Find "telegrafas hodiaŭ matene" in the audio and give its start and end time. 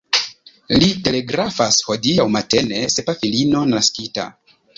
1.07-2.81